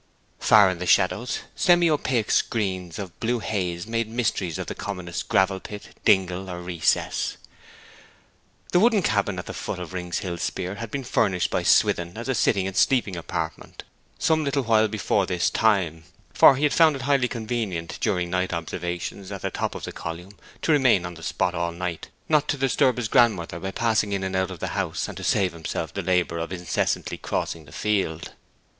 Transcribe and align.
Far 0.39 0.71
in 0.71 0.79
the 0.79 0.87
shadows 0.87 1.41
semi 1.55 1.87
opaque 1.87 2.31
screens 2.31 2.97
of 2.97 3.19
blue 3.19 3.37
haze 3.37 3.85
made 3.85 4.07
mysteries 4.09 4.57
of 4.57 4.65
the 4.65 4.73
commonest 4.73 5.29
gravel 5.29 5.59
pit, 5.59 5.89
dingle, 6.03 6.49
or 6.49 6.59
recess. 6.59 7.37
The 8.71 8.79
wooden 8.79 9.03
cabin 9.03 9.37
at 9.37 9.45
the 9.45 9.53
foot 9.53 9.77
of 9.77 9.93
Rings 9.93 10.17
Hill 10.25 10.39
Speer 10.39 10.77
had 10.81 10.89
been 10.89 11.03
furnished 11.03 11.51
by 11.51 11.61
Swithin 11.61 12.17
as 12.17 12.27
a 12.27 12.33
sitting 12.33 12.65
and 12.65 12.75
sleeping 12.75 13.15
apartment, 13.15 13.83
some 14.17 14.43
little 14.43 14.63
while 14.63 14.87
before 14.87 15.27
this 15.27 15.51
time; 15.51 16.03
for 16.33 16.55
he 16.55 16.63
had 16.63 16.73
found 16.73 16.95
it 16.95 17.03
highly 17.03 17.27
convenient, 17.27 17.99
during 18.01 18.31
night 18.31 18.53
observations 18.53 19.31
at 19.31 19.43
the 19.43 19.51
top 19.51 19.75
of 19.75 19.83
the 19.83 19.91
column, 19.91 20.35
to 20.63 20.71
remain 20.71 21.05
on 21.05 21.13
the 21.13 21.21
spot 21.21 21.53
all 21.53 21.71
night, 21.71 22.09
not 22.27 22.47
to 22.47 22.57
disturb 22.57 22.97
his 22.97 23.07
grandmother 23.07 23.59
by 23.59 23.69
passing 23.69 24.13
in 24.13 24.23
and 24.23 24.35
out 24.35 24.49
of 24.49 24.57
the 24.57 24.69
house, 24.69 25.07
and 25.07 25.15
to 25.17 25.23
save 25.23 25.53
himself 25.53 25.93
the 25.93 26.01
labour 26.01 26.39
of 26.39 26.51
incessantly 26.51 27.19
crossing 27.19 27.65
the 27.65 27.71
field. 27.71 28.31